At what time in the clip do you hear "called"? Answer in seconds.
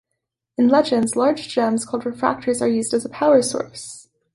1.85-2.05